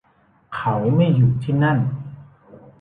[0.55, 1.77] เขาไม่อยู่ที่นั่น